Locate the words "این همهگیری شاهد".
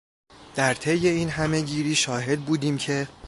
1.07-2.39